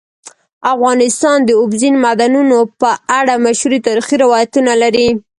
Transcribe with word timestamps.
افغانستان 0.73 1.37
د 1.45 1.49
اوبزین 1.61 1.95
معدنونه 2.03 2.57
په 2.81 2.91
اړه 3.19 3.33
مشهور 3.45 3.73
تاریخی 3.87 4.15
روایتونه 4.23 4.71
لري. 4.83 5.07